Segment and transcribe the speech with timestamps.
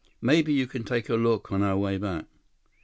[0.19, 2.25] "Maybe you can take a look on our way back."